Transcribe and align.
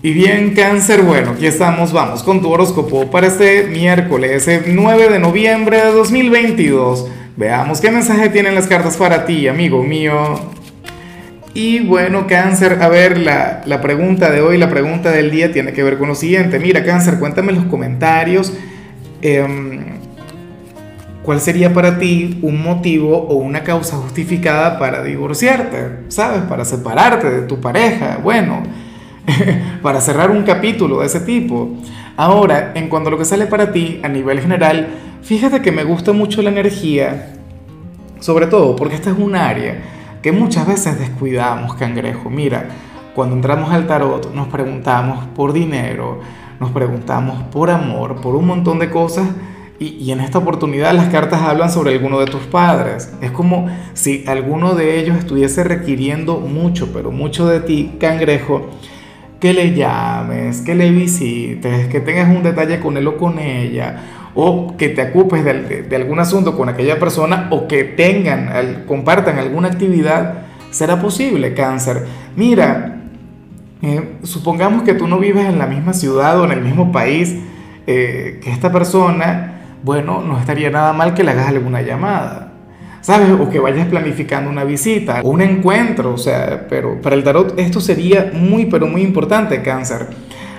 Y 0.00 0.12
bien, 0.12 0.54
cáncer, 0.54 1.02
bueno, 1.02 1.32
aquí 1.32 1.46
estamos, 1.46 1.92
vamos 1.92 2.22
con 2.22 2.40
tu 2.40 2.52
horóscopo 2.52 3.10
para 3.10 3.26
este 3.26 3.64
miércoles, 3.64 4.46
el 4.46 4.76
9 4.76 5.08
de 5.08 5.18
noviembre 5.18 5.78
de 5.78 5.90
2022. 5.90 7.08
Veamos 7.36 7.80
qué 7.80 7.90
mensaje 7.90 8.28
tienen 8.28 8.54
las 8.54 8.68
cartas 8.68 8.96
para 8.96 9.26
ti, 9.26 9.48
amigo 9.48 9.82
mío. 9.82 10.38
Y 11.52 11.80
bueno, 11.80 12.28
cáncer, 12.28 12.78
a 12.80 12.88
ver, 12.88 13.18
la, 13.18 13.62
la 13.66 13.80
pregunta 13.80 14.30
de 14.30 14.40
hoy, 14.40 14.56
la 14.56 14.70
pregunta 14.70 15.10
del 15.10 15.32
día 15.32 15.50
tiene 15.50 15.72
que 15.72 15.82
ver 15.82 15.98
con 15.98 16.06
lo 16.06 16.14
siguiente. 16.14 16.60
Mira, 16.60 16.84
cáncer, 16.84 17.18
cuéntame 17.18 17.50
en 17.50 17.58
los 17.58 17.66
comentarios. 17.66 18.52
Em, 19.20 19.98
¿Cuál 21.24 21.40
sería 21.40 21.74
para 21.74 21.98
ti 21.98 22.38
un 22.42 22.62
motivo 22.62 23.16
o 23.18 23.34
una 23.34 23.64
causa 23.64 23.96
justificada 23.96 24.78
para 24.78 25.02
divorciarte? 25.02 26.04
¿Sabes? 26.06 26.42
Para 26.42 26.64
separarte 26.64 27.28
de 27.28 27.42
tu 27.42 27.60
pareja. 27.60 28.20
Bueno, 28.22 28.62
para 29.82 30.00
cerrar 30.00 30.30
un 30.30 30.42
capítulo 30.42 31.00
de 31.00 31.06
ese 31.06 31.20
tipo. 31.20 31.70
Ahora, 32.16 32.72
en 32.74 32.88
cuanto 32.88 33.08
a 33.08 33.10
lo 33.12 33.18
que 33.18 33.24
sale 33.24 33.46
para 33.46 33.72
ti 33.72 34.00
a 34.02 34.08
nivel 34.08 34.40
general, 34.40 34.88
fíjate 35.22 35.62
que 35.62 35.72
me 35.72 35.84
gusta 35.84 36.12
mucho 36.12 36.42
la 36.42 36.50
energía, 36.50 37.34
sobre 38.20 38.46
todo 38.46 38.74
porque 38.74 38.96
esta 38.96 39.10
es 39.10 39.18
un 39.18 39.36
área 39.36 39.82
que 40.22 40.32
muchas 40.32 40.66
veces 40.66 40.98
descuidamos, 40.98 41.74
cangrejo. 41.74 42.28
Mira, 42.30 42.68
cuando 43.14 43.36
entramos 43.36 43.70
al 43.70 43.86
tarot 43.86 44.34
nos 44.34 44.48
preguntamos 44.48 45.26
por 45.26 45.52
dinero, 45.52 46.20
nos 46.58 46.70
preguntamos 46.70 47.42
por 47.44 47.70
amor, 47.70 48.20
por 48.20 48.34
un 48.34 48.46
montón 48.46 48.78
de 48.78 48.90
cosas. 48.90 49.28
Y, 49.80 49.90
y, 49.90 50.10
en 50.10 50.18
esta 50.18 50.38
oportunidad 50.38 50.92
las 50.92 51.08
cartas 51.08 51.40
hablan 51.40 51.70
sobre 51.70 51.92
alguno 51.92 52.18
de 52.18 52.26
tus 52.26 52.42
padres. 52.42 53.12
Es 53.20 53.30
como 53.30 53.68
si 53.94 54.24
alguno 54.26 54.74
de 54.74 54.98
ellos 54.98 55.16
estuviese 55.16 55.62
requiriendo 55.62 56.40
mucho, 56.40 56.92
pero 56.92 57.12
mucho 57.12 57.46
de 57.46 57.60
ti, 57.60 57.92
cangrejo 58.00 58.70
que 59.40 59.52
le 59.52 59.74
llames, 59.74 60.62
que 60.62 60.74
le 60.74 60.90
visites, 60.90 61.88
que 61.88 62.00
tengas 62.00 62.28
un 62.28 62.42
detalle 62.42 62.80
con 62.80 62.96
él 62.96 63.06
o 63.06 63.16
con 63.16 63.38
ella, 63.38 64.30
o 64.34 64.76
que 64.76 64.88
te 64.88 65.02
ocupes 65.02 65.44
de, 65.44 65.96
algún 65.96 66.18
asunto 66.20 66.56
con 66.56 66.68
aquella 66.68 66.98
persona, 66.98 67.48
o 67.50 67.68
que 67.68 67.84
tengan, 67.84 68.84
compartan 68.86 69.38
alguna 69.38 69.68
actividad, 69.68 70.42
será 70.70 71.00
posible, 71.00 71.54
cáncer. 71.54 72.04
Mira, 72.36 73.00
eh, 73.82 74.16
supongamos 74.24 74.82
que 74.82 74.94
tú 74.94 75.06
no 75.06 75.18
vives 75.18 75.46
en 75.46 75.58
la 75.58 75.66
misma 75.66 75.92
ciudad 75.92 76.40
o 76.40 76.44
en 76.44 76.52
el 76.52 76.60
mismo 76.60 76.90
país 76.90 77.36
eh, 77.86 78.40
que 78.42 78.50
esta 78.50 78.72
persona, 78.72 79.60
bueno, 79.84 80.20
no 80.20 80.38
estaría 80.38 80.70
nada 80.70 80.92
mal 80.92 81.14
que 81.14 81.22
le 81.22 81.30
hagas 81.30 81.48
alguna 81.48 81.80
llamada 81.82 82.48
¿sabes? 83.00 83.30
O 83.30 83.48
que 83.48 83.58
vayas 83.58 83.86
planificando 83.88 84.50
una 84.50 84.64
visita, 84.64 85.20
un 85.24 85.40
encuentro, 85.40 86.14
o 86.14 86.18
sea, 86.18 86.66
pero 86.68 87.00
para 87.00 87.16
el 87.16 87.24
tarot 87.24 87.58
esto 87.58 87.80
sería 87.80 88.30
muy, 88.32 88.66
pero 88.66 88.86
muy 88.86 89.02
importante, 89.02 89.62
cáncer. 89.62 90.08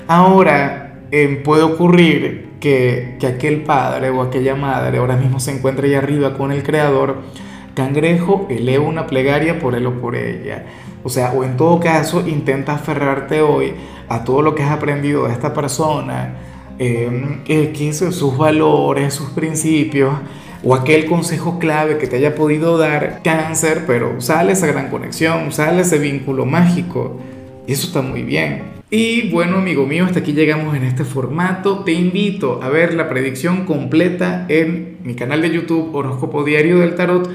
Ahora, 0.07 1.01
eh, 1.11 1.41
puede 1.43 1.63
ocurrir 1.63 2.49
que, 2.59 3.15
que 3.19 3.27
aquel 3.27 3.63
padre 3.63 4.09
o 4.09 4.21
aquella 4.21 4.55
madre 4.55 4.97
ahora 4.97 5.15
mismo 5.15 5.39
se 5.39 5.51
encuentre 5.51 5.87
ahí 5.87 5.95
arriba 5.95 6.33
con 6.35 6.51
el 6.51 6.63
creador, 6.63 7.17
cangrejo 7.75 8.47
eleva 8.49 8.83
una 8.83 9.07
plegaria 9.07 9.59
por 9.59 9.75
él 9.75 9.85
o 9.87 10.01
por 10.01 10.15
ella. 10.15 10.65
O 11.03 11.09
sea, 11.09 11.31
o 11.31 11.43
en 11.43 11.55
todo 11.55 11.79
caso 11.79 12.27
intenta 12.27 12.73
aferrarte 12.73 13.41
hoy 13.41 13.73
a 14.09 14.23
todo 14.23 14.41
lo 14.41 14.53
que 14.53 14.63
has 14.63 14.71
aprendido 14.71 15.27
de 15.27 15.33
esta 15.33 15.53
persona, 15.53 16.35
eh, 16.77 17.41
que 17.45 17.93
sus 17.93 18.37
valores, 18.37 19.13
sus 19.13 19.29
principios, 19.29 20.13
o 20.63 20.75
aquel 20.75 21.05
consejo 21.05 21.59
clave 21.59 21.97
que 21.97 22.07
te 22.07 22.17
haya 22.17 22.35
podido 22.35 22.77
dar 22.77 23.21
cáncer, 23.23 23.83
pero 23.87 24.19
sale 24.19 24.53
esa 24.53 24.67
gran 24.67 24.89
conexión, 24.89 25.51
sale 25.51 25.81
ese 25.81 25.99
vínculo 25.99 26.45
mágico. 26.45 27.19
Y 27.65 27.73
eso 27.73 27.87
está 27.87 28.01
muy 28.01 28.23
bien. 28.23 28.79
Y 28.91 29.29
bueno, 29.29 29.57
amigo 29.57 29.85
mío, 29.85 30.05
hasta 30.05 30.19
aquí 30.19 30.33
llegamos 30.33 30.75
en 30.75 30.83
este 30.83 31.03
formato. 31.03 31.83
Te 31.83 31.93
invito 31.93 32.59
a 32.63 32.69
ver 32.69 32.95
la 32.95 33.07
predicción 33.07 33.65
completa 33.65 34.45
en 34.49 34.97
mi 35.03 35.13
canal 35.13 35.41
de 35.43 35.51
YouTube 35.51 35.93
Horóscopo 35.93 36.43
Diario 36.43 36.79
del 36.79 36.95
Tarot 36.95 37.29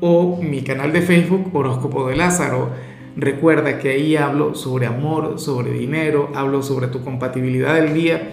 o 0.00 0.40
mi 0.42 0.62
canal 0.62 0.92
de 0.92 1.02
Facebook 1.02 1.54
Horóscopo 1.54 2.08
de 2.08 2.16
Lázaro. 2.16 2.70
Recuerda 3.16 3.78
que 3.78 3.90
ahí 3.90 4.16
hablo 4.16 4.54
sobre 4.54 4.86
amor, 4.86 5.38
sobre 5.38 5.70
dinero, 5.70 6.30
hablo 6.34 6.62
sobre 6.62 6.88
tu 6.88 7.02
compatibilidad 7.02 7.76
del 7.76 7.94
día 7.94 8.32